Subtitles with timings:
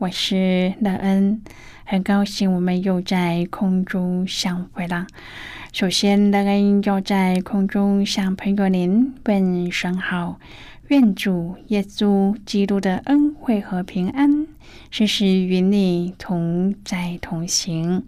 [0.00, 1.42] 我是乐恩。
[1.84, 5.06] 很高兴我们又在空中相会了。
[5.74, 10.40] 首先，乐恩要在空中向朋友您问声好，
[10.88, 14.46] 愿主耶稣基督的恩惠和平安
[14.90, 18.02] 时时与你同在同行。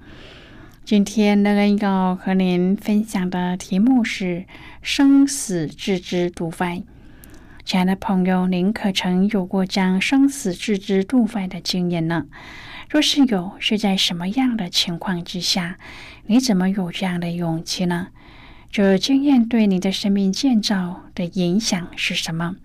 [0.87, 4.47] 今天，乐恩要和您分享的题目是
[4.81, 6.83] “生死置之度外”。
[7.65, 12.27] 亲爱的朋友，您可曾有过将生死置之度外的经验呢？
[12.91, 15.79] 若是有，是在什么样的情况之下？
[16.27, 18.09] 你怎么有这样的勇气呢？
[18.71, 22.57] 这经验对你的生命建造的影响是什么？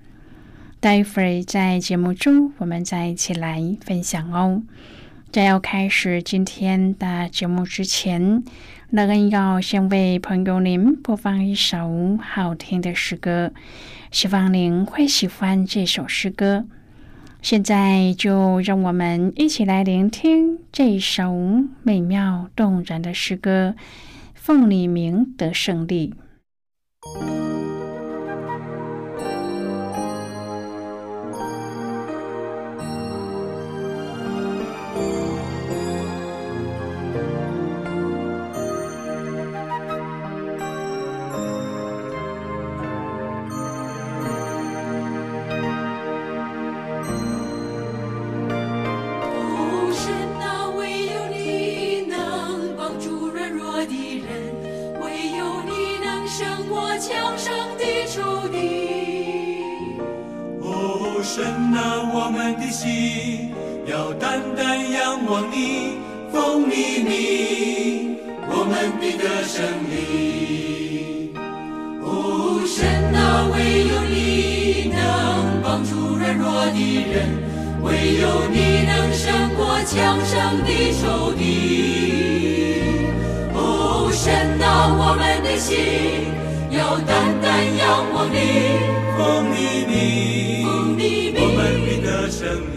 [0.79, 4.63] 待会儿在节目中，我们再一起来分享哦。
[5.37, 8.43] 在要开始今天的节目之前，
[8.89, 13.53] 乐恩要先为朋友您播放一首好听的诗歌，
[14.09, 16.65] 希望您会喜欢这首诗歌。
[17.43, 21.31] 现在就让我们一起来聆听这首
[21.83, 23.75] 美妙动人的诗歌
[24.33, 26.15] 《奉你名得胜利》。
[63.97, 65.97] 要单单仰望你，
[66.31, 68.15] 奉你名，
[68.47, 71.33] 我们必得胜利。
[72.03, 73.57] 哦，神啊，唯
[73.89, 75.01] 有你能
[75.63, 76.79] 帮助软弱的
[77.11, 77.41] 人，
[77.81, 77.87] 唯
[78.21, 79.25] 有你能胜
[79.55, 80.69] 过强盛的
[81.01, 81.41] 仇敌。
[83.55, 85.73] 哦，神啊，我们的心
[86.69, 87.09] 要单
[87.41, 87.47] 单
[87.79, 88.37] 仰望你，
[89.17, 89.17] 奉
[89.49, 89.57] 你
[89.89, 89.97] 名。
[90.69, 92.45] 我们必得胜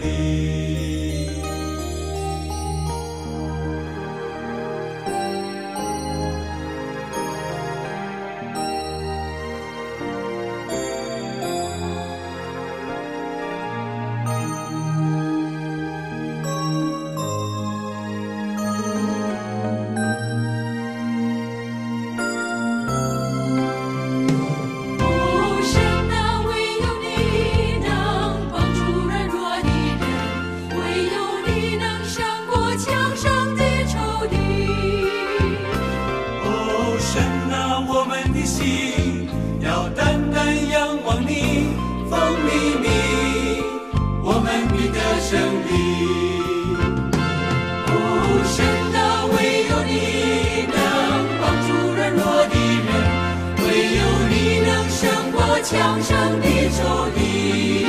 [55.71, 56.11] 强盛
[56.41, 56.45] 的
[56.75, 56.83] 骤
[57.15, 57.85] 雨，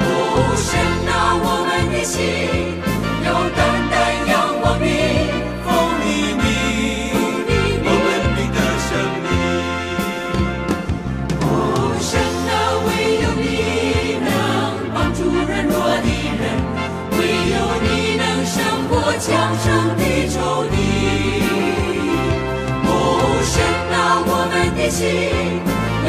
[0.00, 0.02] 哦，
[0.56, 0.66] 神
[1.06, 2.18] 啊，我们的心
[3.24, 3.94] 要单单
[4.26, 4.84] 仰望你，
[5.62, 5.70] 奉
[6.02, 6.42] 你名，
[7.84, 8.90] 奉你名的生
[9.22, 9.30] 命。
[11.46, 11.46] 哦，
[12.00, 12.10] 神
[12.50, 12.52] 啊，
[12.86, 12.90] 唯
[13.22, 14.26] 有你能
[14.92, 16.10] 帮助软弱的
[16.42, 16.42] 人，
[17.12, 17.20] 唯
[17.54, 17.54] 有
[17.86, 17.86] 你
[18.18, 18.58] 能胜
[18.88, 18.90] 过
[19.20, 19.30] 强
[19.62, 19.64] 盛
[19.96, 20.34] 的仇
[20.72, 20.74] 敌。
[22.88, 22.90] 哦，
[23.46, 23.54] 神
[23.94, 25.71] 啊，我们的心。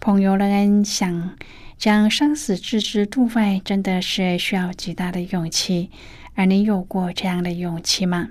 [0.00, 1.36] 朋友乐恩想
[1.76, 5.90] 将生死置之度外，真的是需要极大的勇气。
[6.34, 8.30] 而你有过这样的勇气吗？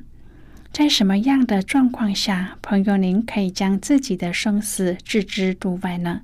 [0.73, 6.21] 在什么样的状况下，朋友您可以将自己的生死置之度外呢？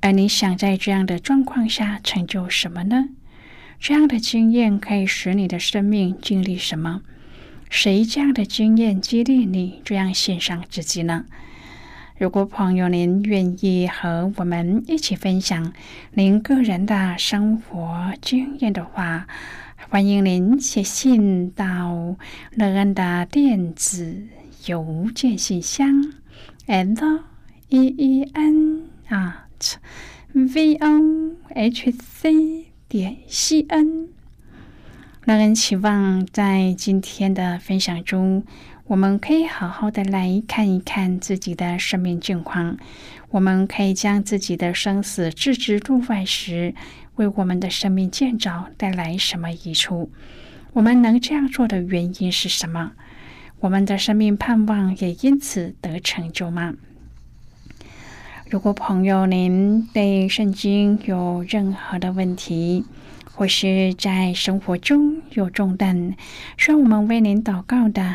[0.00, 3.10] 而你想在这样的状况下成就什么呢？
[3.78, 7.02] 这样的经验可以使你的生命经历什么？
[7.70, 11.26] 谁这样的经验激励你这样献上自己呢？
[12.18, 15.74] 如果朋友您愿意和我们一起分享
[16.14, 19.26] 您个人的生活经验的话，
[19.90, 22.16] 欢迎您写信到
[22.52, 24.22] 乐恩的电子
[24.64, 26.10] 邮件信箱
[26.64, 27.20] ：l
[27.68, 29.74] e e n at
[30.32, 34.08] v o h c 点 c n。
[35.24, 38.44] 让人期望在今天的分享中，
[38.88, 42.76] 我们可以好好的来看一看自己的生命境况。
[43.30, 46.72] 我们可以将自己的生死置之度外时，
[47.16, 50.12] 为我们的生命建造带来什么益处？
[50.72, 52.92] 我们能这样做的原因是什么？
[53.58, 56.74] 我们的生命盼望也因此得成就吗？
[58.48, 62.84] 如果朋友您对圣经有任何的问题，
[63.34, 66.14] 或是在生活中有重担，
[66.56, 68.14] 需要我们为您祷告的，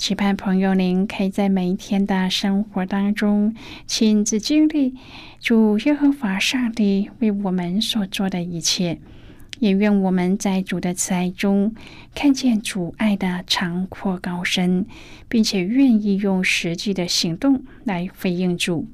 [0.00, 3.54] 期盼朋友，您可以在每一天的生活当中
[3.86, 4.94] 亲自经历
[5.40, 8.98] 主耶和华上帝为我们所做的一切，
[9.58, 11.74] 也愿我们在主的慈爱中
[12.14, 14.86] 看见主爱的长阔高深，
[15.28, 18.88] 并且愿意用实际的行动来回应主。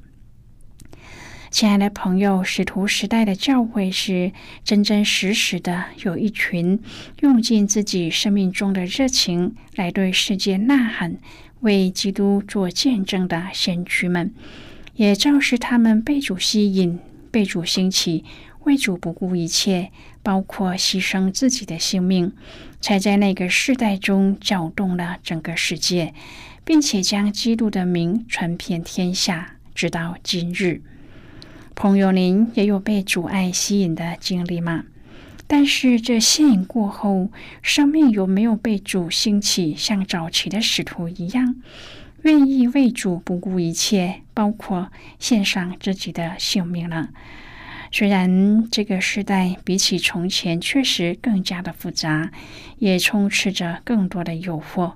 [1.49, 4.33] 亲爱的朋友，使徒时代的教会是
[4.65, 6.79] 真真实实的，有一群
[7.21, 11.15] 用尽自己生命中的热情来对世界呐喊、
[11.61, 14.33] 为基督做见证的先驱们，
[14.95, 16.99] 也正是他们被主吸引、
[17.31, 18.25] 被主兴起、
[18.65, 19.91] 为主不顾一切，
[20.21, 22.33] 包括牺牲自己的性命，
[22.81, 26.13] 才在那个世代中搅动了整个世界，
[26.65, 30.81] 并且将基督的名传遍天下，直到今日。
[31.79, 34.85] 朋友，您也有被主爱吸引的经历吗？
[35.45, 37.29] 但是这吸引过后，
[37.61, 41.61] 生命有没有被主兴起，像早期的使徒一样，
[42.23, 47.09] 愿意为主不顾一切，包括献上自己的性命呢？
[47.91, 52.31] 虽然这个时代比起从前确实更加的复杂，
[52.79, 54.93] 也充斥着更多的诱惑，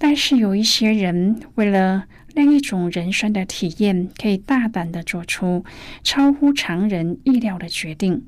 [0.00, 2.06] 但是有一些人为了。
[2.32, 5.64] 另一种人生的体验，可以大胆的做出
[6.04, 8.22] 超乎常人意料的决定。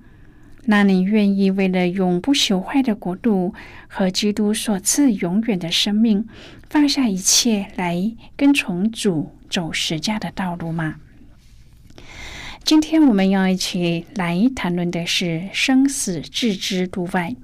[0.64, 3.54] 那你愿意为了永不朽坏的国度
[3.86, 6.26] 和基督所赐永远的生命，
[6.68, 10.96] 放下一切来跟从主走十架的道路吗？
[12.64, 17.36] 今天我们要一起来谈论的是生死置之度外。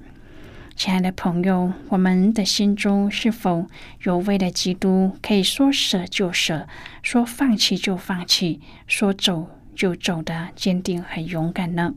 [0.79, 3.67] 亲爱的朋友，我们的心中是否
[4.05, 6.69] 有为了基督可以说舍就舍，
[7.03, 11.95] 说放弃就放弃，说走就走的坚定和勇敢呢？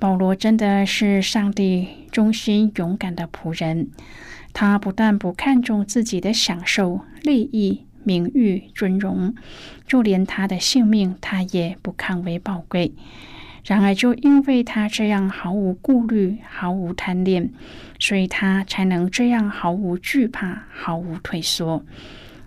[0.00, 3.90] 保罗真的是上帝忠心勇敢的仆人，
[4.52, 9.36] 他不但不看重自己的享受、利益、名誉、尊荣，
[9.86, 12.92] 就连他的性命，他也不看为宝贵。
[13.68, 17.50] 然而，就因为他这样毫无顾虑、毫无贪恋，
[17.98, 21.84] 所以他才能这样毫无惧怕、毫无退缩，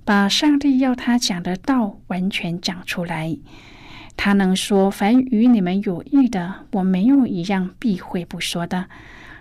[0.03, 3.37] 把上帝要他讲的道完全讲出来。
[4.17, 8.87] 他能说：“凡与你们有益的，我没有一样避讳不说的。”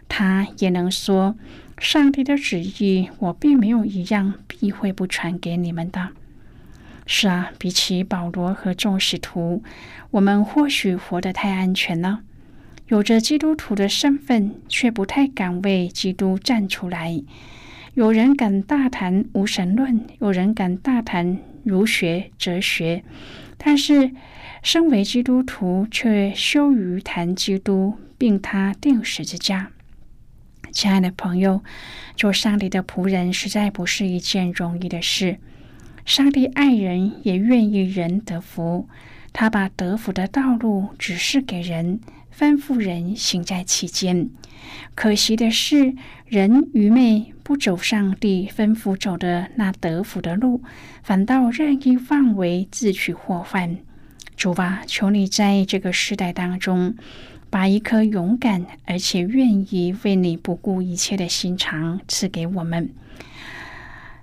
[0.06, 1.34] 他也能说
[1.80, 6.10] ：“上帝的旨意，我并没有一样避讳不传给你们的。”
[7.12, 9.64] 是啊，比起保罗和众使徒，
[10.12, 12.21] 我们或许活得太安全了，
[12.87, 17.21] 有着基督徒的身份，却不太敢为基督站出来。
[17.95, 23.02] 有人敢大谈无神论，有人敢大谈儒学哲学，
[23.59, 24.12] 但是
[24.62, 29.73] 身为基督徒，却羞于谈基督，并他定十字架。
[30.71, 31.64] 亲爱的朋友，
[32.14, 35.38] 做上帝的仆人，实在不是一件容易的事。
[36.04, 38.88] 上帝爱人，也愿意人得福。
[39.33, 42.00] 他把得福的道路指示给人，
[42.37, 44.28] 吩咐人行在其间。
[44.95, 45.95] 可惜的是，
[46.26, 50.62] 人愚昧，不走上帝吩咐走的那得福的路，
[51.02, 53.76] 反倒任意妄为，自取祸患。
[54.37, 56.97] 主啊，求你在这个时代当中，
[57.50, 62.90] 把一颗勇敢而且愿意为你不顾一切的心肠赐给我们。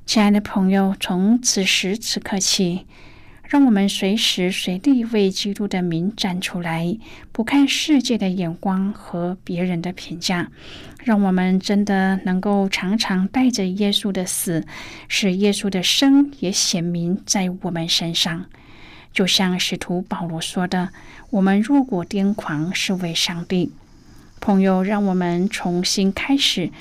[0.08, 2.86] 亲爱的朋友，从此时此刻起。
[3.44, 6.98] 让我们随时随地为基督的名站出来，
[7.34, 10.50] 不看世界的眼光和别人的评价。
[11.04, 14.66] 让我们真的能够常常带着耶稣的死，
[15.10, 18.46] 使耶稣的生也显明在我们身上。
[19.12, 20.90] 就像使徒保罗说的
[21.32, 23.74] ：“我们若果癫狂，是为上帝。”
[24.40, 26.72] 朋友，让我们重新开始，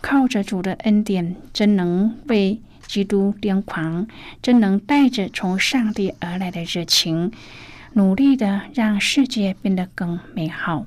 [0.00, 2.60] 靠着主的恩典，真能为。
[2.86, 4.06] 基督癫狂，
[4.42, 7.30] 真能带着从上帝而来的热情，
[7.92, 10.86] 努力的让世界变得更美好。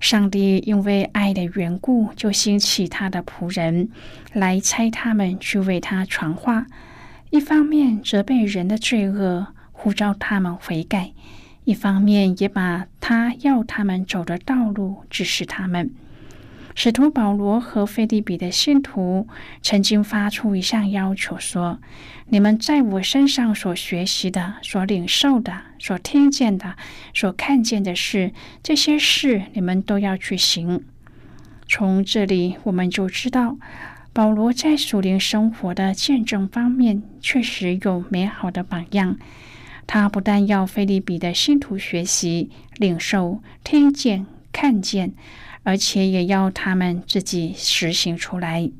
[0.00, 3.88] 上帝因为爱的缘故，就兴起他的仆人
[4.32, 6.66] 来差他们去为他传话，
[7.30, 11.12] 一方面责备人的罪恶，呼召他们悔改；
[11.64, 15.90] 一方面也把他要他们走的道路指示他们。
[16.80, 19.26] 使徒保罗和菲利比的信徒
[19.62, 21.80] 曾经发出一项要求，说
[22.30, 26.76] ：“你们在我身上所学习的、所领受的、所听见的、
[27.12, 28.32] 所看见的事，
[28.62, 30.84] 这些事你们都要去行。”
[31.66, 33.56] 从这里我们就知道，
[34.12, 39.18] 保罗在属灵生活的见证方面确实有美好的榜样。
[39.88, 45.14] 他不但要菲利比的信徒学习、领受、听见、看见。
[45.62, 48.70] 而且也要他们自己实行出来。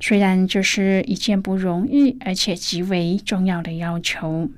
[0.00, 4.48] 虽然这是一件不容易而且极为重要的要求。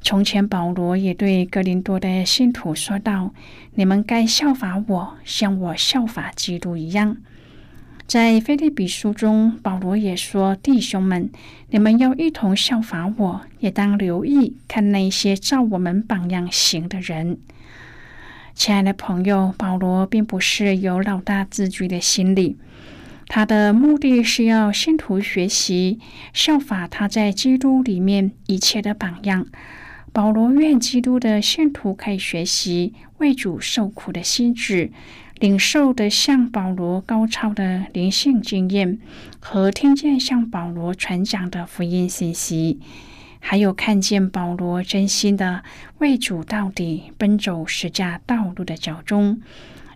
[0.00, 3.34] 从前保罗也对格林多的信徒说道
[3.74, 7.16] ：“你们该效法我，像我效法基督一样。”
[8.06, 11.30] 在菲利比书中，保罗也说：“弟兄们，
[11.68, 17.38] 你们要一同效法我，也当留意看那些照我们榜样行的人。”
[18.58, 22.56] 亲爱的朋友，保罗并不是有老大自居的心理，
[23.28, 26.00] 他的目的是要信徒学习
[26.32, 29.46] 效法他在基督里面一切的榜样。
[30.12, 34.90] 保罗愿基督的信徒可以学习为主受苦的心智，
[35.38, 38.98] 领受的像保罗高超的灵性经验，
[39.38, 42.80] 和听见像保罗传讲的福音信息。
[43.40, 45.62] 还有看见保罗真心的
[45.98, 49.40] 为主到底奔走十架道路的脚中，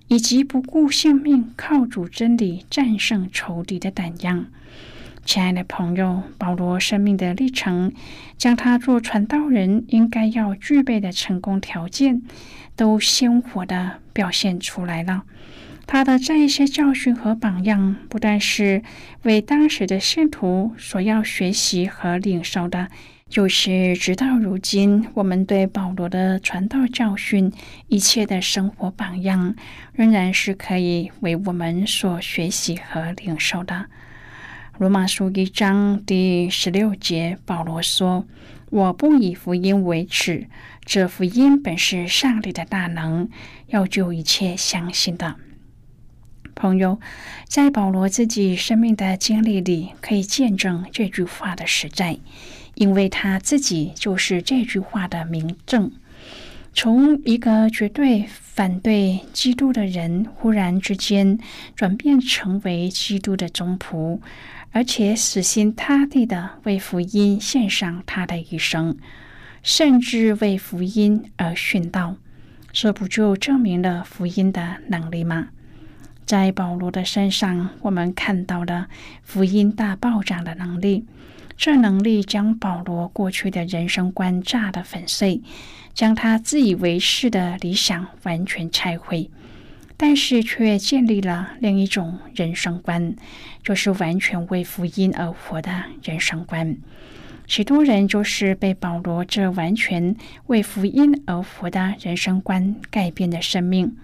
[0.09, 4.47] 以及不顾性命靠主真理战胜仇敌的胆量。
[5.25, 7.93] 亲爱的朋友，保罗生命的历程，
[8.37, 12.23] 将他做传道人应该要具备的成功条件，
[12.75, 15.23] 都鲜活的表现出来了。
[15.87, 18.83] 他的这一些教训和榜样，不但是
[19.23, 22.89] 为当时的信徒所要学习和领受的。
[23.33, 27.51] 就是直到如今，我们对保罗的传道教训、
[27.89, 29.55] 一切的生活榜样，
[29.95, 33.87] 仍然是可以为我们所学习和领受的。
[34.77, 38.27] 罗马书一章第十六节，保罗说
[38.69, 40.47] ：“我不以福音为耻，
[40.85, 43.31] 这福音本是上帝的大能，
[43.69, 45.37] 要救一切相信的。”
[46.55, 47.01] 朋友，
[47.47, 52.19] 在保罗自己生命的经历里，可以见证这句话的实在。
[52.75, 55.91] 因为他自己就是这句话的明证。
[56.75, 61.39] 从一个绝对反对基督的人，忽然之间
[61.77, 64.21] 转变成为基督的宗仆，
[64.71, 68.97] 而且死心塌地的为福音献上他的一生，
[69.63, 72.17] 甚至为福音而殉道，
[72.73, 75.49] 这不就证明了福音的能力吗？
[76.25, 78.89] 在保罗的身上，我们看到了
[79.23, 81.05] 福音大暴涨的能力。
[81.57, 85.41] 这能力将保罗过去的人生观炸得粉碎，
[85.95, 89.31] 将他自以为是的理想完全拆毁，
[89.97, 93.15] 但是却建立了另一种人生观，
[93.63, 96.77] 就是完全为福音而活的人生观。
[97.47, 100.17] 许多人就是被保罗这完全
[100.47, 103.97] 为福音而活的人生观改变的生命。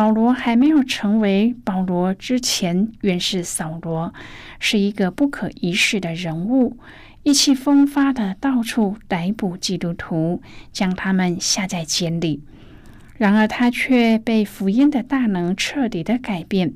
[0.00, 4.14] 保罗还没有成为保罗之前，原是扫罗，
[4.58, 6.78] 是一个不可一世的人物，
[7.22, 10.40] 意气风发的到处逮捕基督徒，
[10.72, 12.42] 将他们下在监里。
[13.18, 16.72] 然而他却被福音的大能彻底的改变，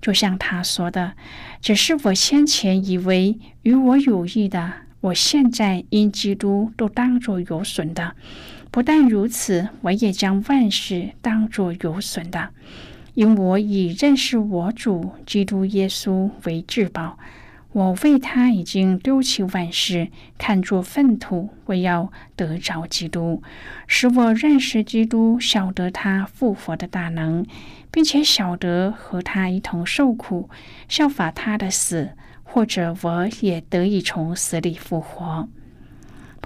[0.00, 1.14] 就像他说的
[1.60, 8.14] ：“只是我先前以为与我有益的，我现在因基督都当作有损的。
[8.70, 12.50] 不但如此，我也将万事当作有损的，
[13.14, 17.18] 因我以认识我主基督耶稣为至宝。
[17.72, 20.08] 我为他已经丢弃万事，
[20.38, 23.42] 看作粪土，我要得着基督，
[23.86, 27.44] 使我认识基督，晓得他复活的大能，
[27.90, 30.48] 并且晓得和他一同受苦，
[30.88, 32.10] 效法他的死，
[32.42, 35.46] 或者我也得以从死里复活。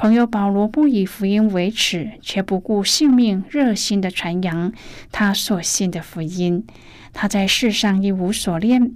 [0.03, 4.73] 朋友保罗不以福音为耻，却不顾性命，热心的传扬
[5.13, 6.67] 他所信的福音。
[7.13, 8.95] 他在世上一无所恋，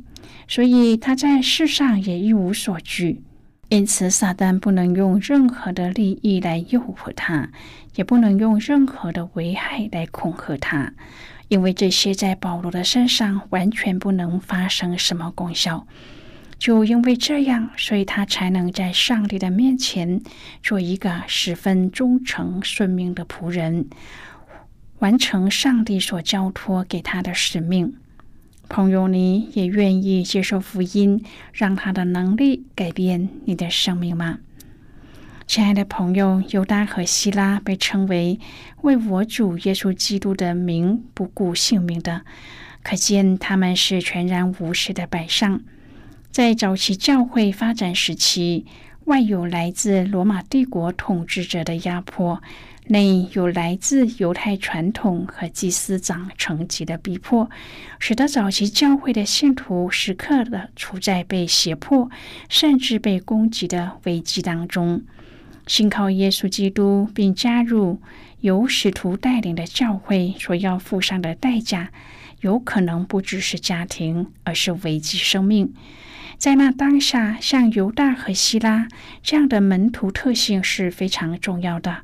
[0.49, 3.23] 所以他在世上也一无所惧。
[3.69, 7.51] 因此，撒旦不能用任何的利益来诱惑他，
[7.95, 10.93] 也不能用任何的危害来恐吓他，
[11.47, 15.87] 因为这些在保罗的身上完全不能发生什么功效。
[16.59, 20.23] 就因为这样，所以他才能在上帝的面前
[20.63, 23.89] 做一个十分忠诚顺命的仆人，
[25.01, 27.95] 完成上帝所交托给他的使命。
[28.69, 31.23] 朋友，你也愿意接受福音，
[31.53, 34.39] 让他的能力改变你的生命吗？
[35.47, 38.41] 亲爱的朋友，犹大和希拉被称为
[38.81, 42.23] 为我主耶稣基督的名不顾性命的，
[42.83, 45.61] 可见他们是全然无私的摆上。
[46.37, 48.67] 在早期教会发展时期，
[49.07, 52.43] 外有来自罗马帝国统治者的压迫，
[52.89, 57.49] 内有来自犹太传统和祭司长层级的逼迫，
[57.99, 62.11] 使得早期教会的信徒时刻的处在被胁迫
[62.51, 65.03] 甚至被攻击的危机当中。
[65.67, 67.99] 信靠耶稣基督并加入
[68.41, 71.91] 由使徒带领的教会所要付上的代价，
[72.43, 75.73] 有可能不只是家庭，而是危及生命。
[76.39, 78.89] 在那当下，像犹大和希拉
[79.23, 82.03] 这样的门徒特性是非常重要的。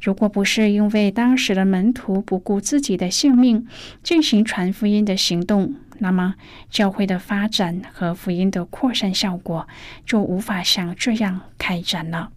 [0.00, 3.66] 如果不是因为当时的门徒不顾自己的性命
[4.02, 6.36] 进行传福音的行动，那么
[6.70, 9.66] 教会的发展和福音的扩散效果
[10.06, 12.30] 就无法像这样开展了。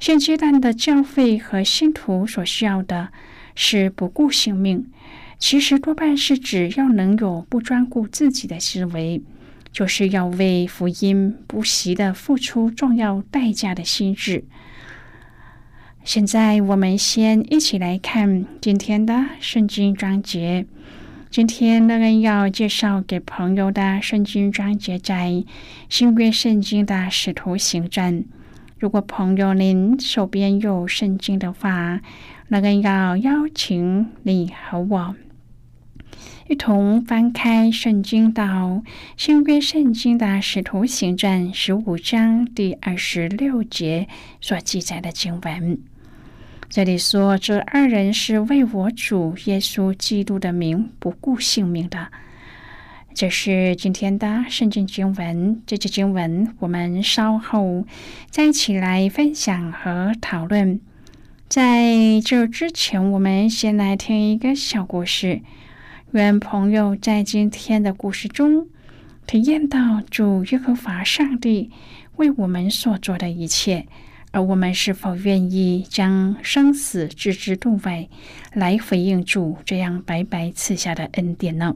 [0.00, 3.10] 现阶段的教会和信徒所需要的
[3.54, 4.90] 是不顾性命，
[5.38, 9.22] 其实多半是指要能有不专顾自己的思维。
[9.74, 14.44] 就是要为福音不惜的付出重要代价的心智。
[16.04, 20.64] 现在我们先一起来看今天的圣经章节。
[21.28, 25.44] 今天乐恩要介绍给朋友的圣经章节在
[25.88, 28.24] 新约圣经的使徒行传。
[28.78, 32.00] 如果朋友您手边有圣经的话，
[32.46, 35.16] 乐恩要邀请你和我。
[36.46, 38.82] 一同翻开圣经到
[39.16, 44.08] 新约圣经的使徒行传十五章第二十六节
[44.42, 45.78] 所记载的经文。
[46.68, 52.08] 这里说，这二人是为我主耶稣基督的名不顾性命的。
[53.14, 55.62] 这是今天的圣经经文。
[55.64, 57.86] 这节经文我们稍后
[58.28, 60.78] 再一起来分享和讨论。
[61.48, 65.40] 在这之前，我们先来听一个小故事。
[66.14, 68.68] 愿朋友在今天的故事中
[69.26, 71.72] 体验到主耶和华上帝
[72.14, 73.88] 为我们所做的一切，
[74.30, 78.08] 而我们是否愿意将生死置之度外，
[78.52, 81.74] 来回应主这样白白赐下的恩典呢？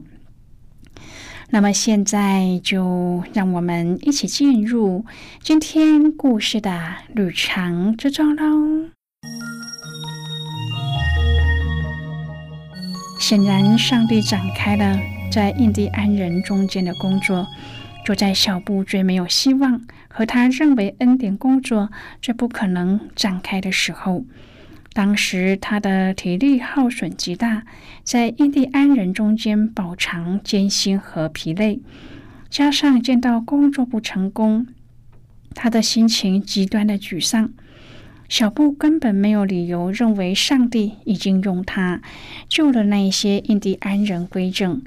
[1.49, 5.03] 那么现在就让我们一起进入
[5.41, 8.89] 今天故事的旅程之中喽。
[13.19, 14.97] 显然，上帝展开了
[15.29, 17.45] 在印第安人中间的工作。
[18.05, 24.25] 就在小布最没有希望和他认为恩典工作最不可能展开的时候，
[24.93, 27.63] 当时他的体力耗损极大，
[28.03, 31.81] 在印第安人中间饱尝艰辛和疲累，
[32.49, 34.65] 加上见到工作不成功，
[35.53, 37.51] 他的心情极端的沮丧。
[38.29, 41.99] 小布根本没有理由认为上帝已经用他
[42.47, 44.83] 救了那一些印第安人归正，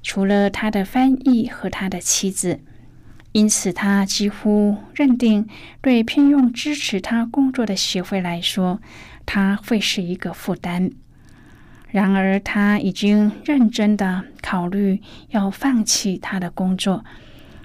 [0.00, 2.60] 除了他的翻译和他的妻子，
[3.32, 5.48] 因此他几乎认定，
[5.82, 8.80] 对聘用支持他工作的协会来说，
[9.26, 10.92] 他会是一个负担。
[11.90, 17.04] 然而，他已经认真的考虑要放弃他的工作，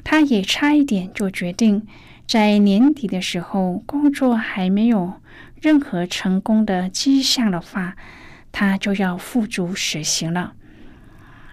[0.03, 1.85] 他也差一点就决定。
[2.29, 5.13] 在年底的时候，工作还没有
[5.59, 7.95] 任何成功的迹象的话，
[8.51, 10.53] 他就要付诸实行了。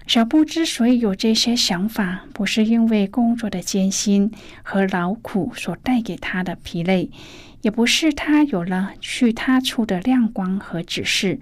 [0.06, 4.30] 小布之所以有这些想法，不是因为工作的艰辛
[4.62, 7.08] 和劳苦所带给他的疲累，
[7.62, 11.40] 也不是他有了去他处的亮光和指示，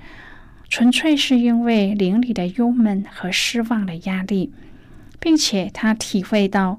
[0.68, 4.52] 纯粹是因为邻里的忧闷和失望的压力，
[5.18, 6.78] 并且他体会到，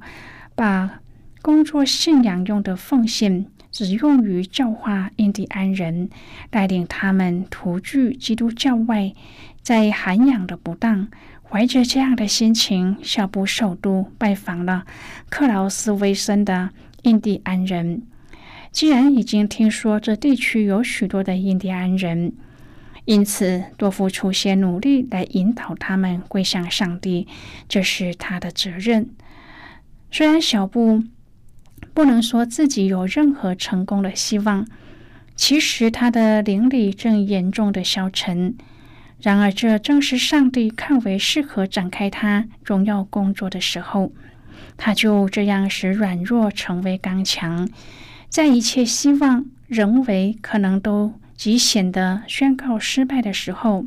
[0.55, 1.01] 把
[1.45, 6.09] 工作信仰用的奉献只用于教化印第安人，
[6.49, 9.13] 带领他们屠具基督教外
[9.61, 11.07] 在涵养的不当。
[11.43, 14.87] 怀着这样的心情，小布首都拜访了
[15.29, 16.71] 克劳斯威森的
[17.03, 18.01] 印第安人。
[18.71, 22.33] 既然已经听说这地区有许多的印第安人，
[23.05, 27.27] 因此多付出些努力来引导他们归向上帝，
[27.69, 29.11] 这是他的责任。
[30.09, 31.03] 虽然小布
[31.95, 34.67] 不能说自己有任何成功的希望，
[35.33, 38.53] 其实他的灵力正严重的消沉。
[39.21, 44.11] 然而，这正是上帝看为适合展开他荣耀工作的时候。
[44.75, 47.69] 他就这样使软弱成为刚强，
[48.27, 53.85] 在一切希望人为可能都极显得宣告失败的时候，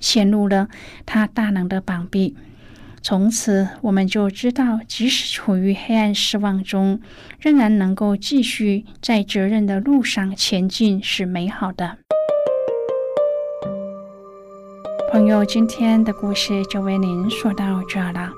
[0.00, 0.70] 显露了
[1.04, 2.34] 他大能的膀臂。
[3.00, 7.00] 从此，我们就知道，即使处于黑暗失望中，
[7.40, 11.98] 仍然能够继续在责任的路上前进，是美好的。
[15.10, 18.32] 朋友，今天的故事就为您说到这了。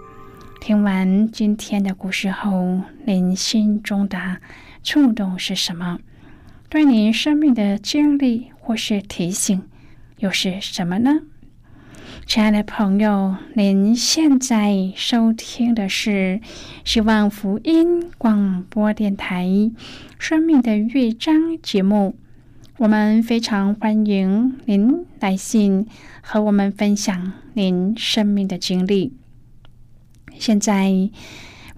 [0.61, 4.37] 听完今天的故事后，您心中的
[4.83, 5.99] 触动是什么？
[6.69, 9.63] 对您生命的经历或是提醒
[10.19, 11.23] 又是什么呢？
[12.31, 16.41] 亲爱的朋友，您现在收听的是
[16.85, 19.47] 希望福音广播电台
[20.17, 22.15] 《生命的乐章》节目。
[22.77, 25.89] 我们非常欢迎您来信
[26.23, 29.13] 和我们分享您生命的经历。
[30.39, 31.11] 现在，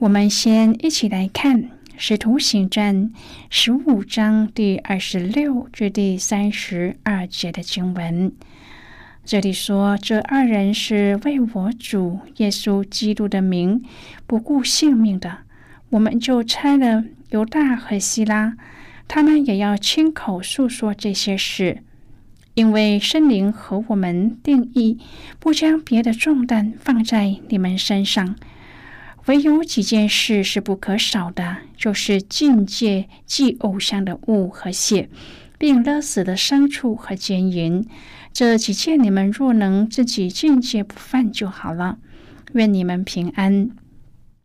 [0.01, 1.63] 我们先一起来看
[1.97, 3.09] 《使徒行传》
[3.49, 8.31] 十五章第二十六至第三十二节的经文。
[9.25, 13.83] 这里说：“这二人是为我主耶稣基督的名
[14.27, 15.39] 不顾性命的，
[15.91, 18.57] 我们就拆了犹大和希拉。”
[19.07, 21.83] 他们也要亲口诉说这些事，
[22.55, 24.99] 因为圣灵和我们定义
[25.39, 28.35] 不将别的重担放在你们身上，
[29.27, 35.11] 唯有几件事是不可少的，就是境界祭偶像的物和血，
[35.59, 37.87] 并勒死的牲畜和奸淫。
[38.33, 41.99] 这几件你们若能自己境界不犯就好了。
[42.55, 43.71] 愿你们平安。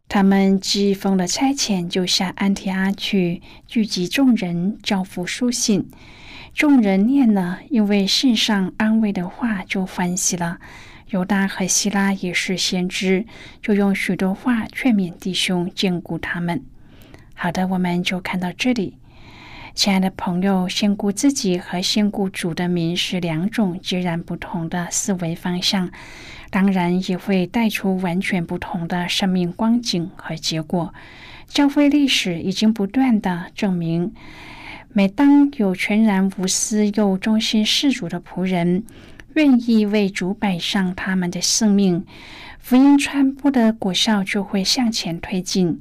[0.10, 5.90] 他们既封了差遣，就下安提阿去聚集众人，交付书信。
[6.54, 10.60] 众人念了，因为信上安慰的话，就欢喜了。
[11.10, 13.26] 犹大和希拉也是先知，
[13.62, 16.64] 就用许多话劝勉弟兄，兼顾他们。
[17.34, 18.98] 好的，我们就看到这里。
[19.78, 25.92] 亲爱的朋友，先顾自己和先顾主的名是两种截然不同的思维方向。
[26.50, 30.96] 当然也会带出完全不同的生命光景和结果。
[31.46, 34.12] 教会历史已经不断的证明，
[34.94, 38.84] 每当有全然无私又忠心事主的仆人，
[39.36, 42.04] 愿意为主摆上他们的生命，
[42.58, 45.80] 福音传播的果效就会向前推进。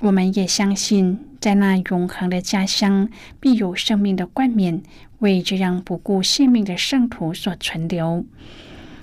[0.00, 3.08] 我们也相信，在那永恒的家乡，
[3.40, 4.80] 必有生命的冠冕，
[5.18, 8.24] 为这样不顾性命的圣徒所存留。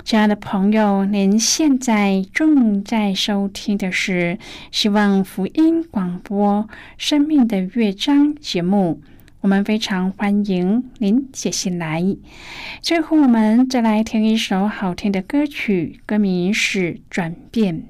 [0.05, 4.37] 亲爱的朋友，您现在正在收听的是
[4.71, 6.63] 希望福音广播
[6.97, 9.01] 《生命的乐章》节目。
[9.41, 12.03] 我们非常欢迎您写信来。
[12.81, 17.83] 最后，我们再来听一首好听的歌曲，歌名是《转变》。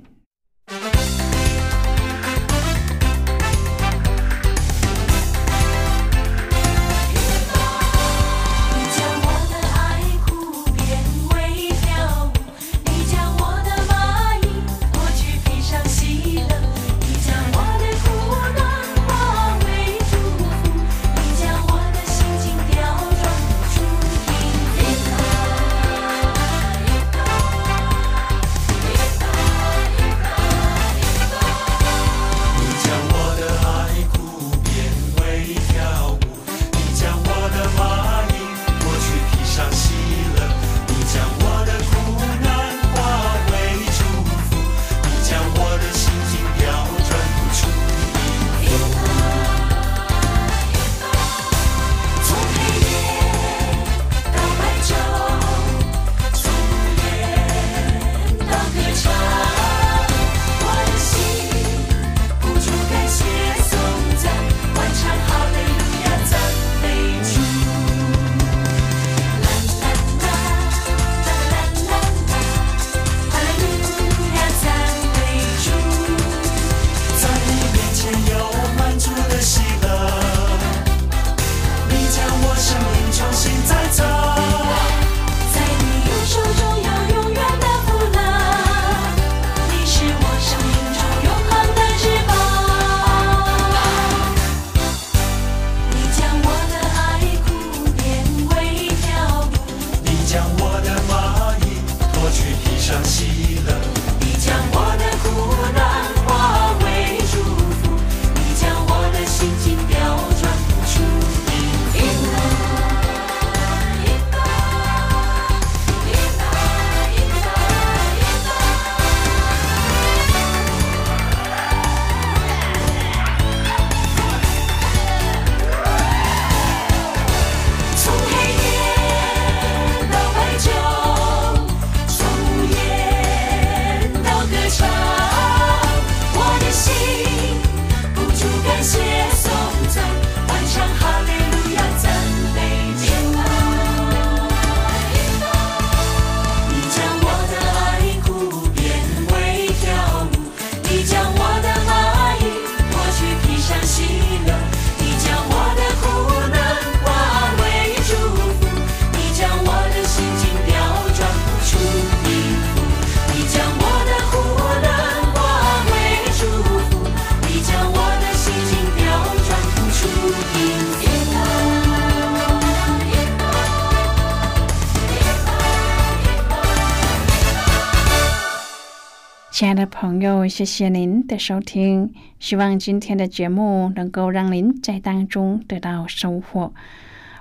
[179.97, 186.73] 朋友，谢谢您的收听，希望今天的节目能够让您在当中得到收获。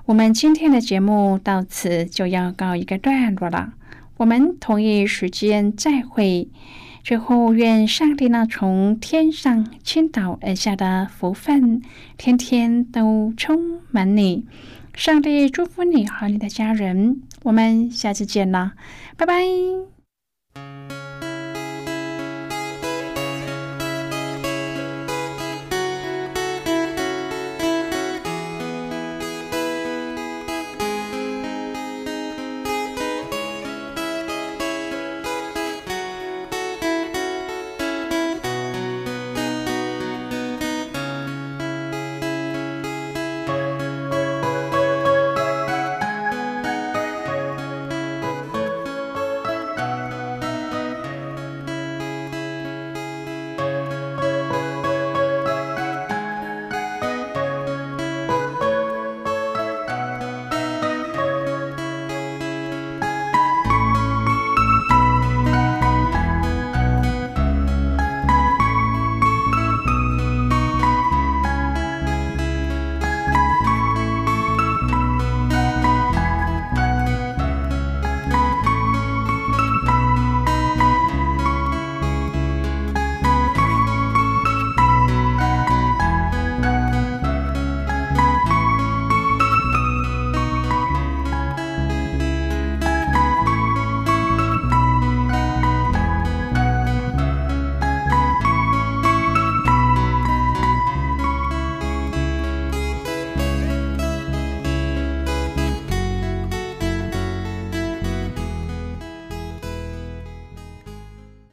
[0.05, 3.73] 我们今天的节目到此就要告一个段落了，
[4.19, 6.49] 我们同一时间再会。
[7.03, 11.83] 最后，愿上帝那从天上倾倒而下的福分，
[12.17, 14.47] 天天都充满你。
[14.95, 18.75] 上帝祝福你和你的家人，我们下次见了，
[19.17, 19.94] 拜拜。